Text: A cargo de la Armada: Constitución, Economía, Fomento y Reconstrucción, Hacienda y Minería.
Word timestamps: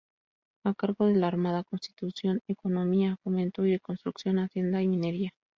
A 0.65 0.73
cargo 0.73 1.05
de 1.05 1.13
la 1.15 1.27
Armada: 1.27 1.63
Constitución, 1.63 2.41
Economía, 2.47 3.17
Fomento 3.23 3.67
y 3.67 3.73
Reconstrucción, 3.73 4.39
Hacienda 4.39 4.81
y 4.81 4.87
Minería. 4.87 5.29